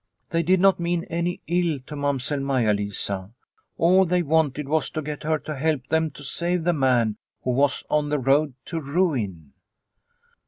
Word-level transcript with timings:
They 0.31 0.41
did 0.41 0.59
not 0.59 0.79
mean 0.79 1.03
any 1.11 1.41
ill 1.45 1.77
to 1.85 1.95
Mamsell 1.95 2.39
Maia 2.39 2.73
Lisa. 2.73 3.29
All 3.77 4.03
they 4.03 4.23
wanted 4.23 4.67
was 4.67 4.89
to 4.89 5.01
get 5.03 5.21
her 5.21 5.37
to 5.37 5.55
help 5.55 5.85
them 5.89 6.09
to 6.17 6.23
save 6.23 6.63
the 6.63 6.73
man 6.73 7.17
who 7.43 7.51
was 7.51 7.83
on 7.87 8.09
the 8.09 8.17
road 8.17 8.55
to 8.65 8.79
ruin. 8.81 9.53